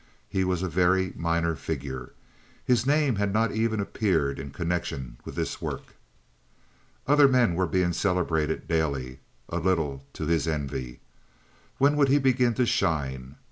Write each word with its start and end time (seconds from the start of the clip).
He 0.29 0.43
was 0.43 0.63
a 0.63 0.67
very 0.67 1.13
minor 1.15 1.53
figure. 1.55 2.13
His 2.65 2.87
name 2.87 3.17
had 3.17 3.31
not 3.31 3.51
even 3.51 3.79
appeared 3.79 4.39
in 4.39 4.49
connection 4.49 5.17
with 5.25 5.35
this 5.35 5.61
work. 5.61 5.93
Other 7.05 7.27
men 7.27 7.53
were 7.53 7.67
being 7.67 7.93
celebrated 7.93 8.67
daily, 8.67 9.19
a 9.47 9.59
little 9.59 10.03
to 10.13 10.25
his 10.25 10.47
envy. 10.47 11.01
When 11.77 11.95
would 11.97 12.07
he 12.09 12.17
begin 12.17 12.55
to 12.55 12.65
shine? 12.65 13.35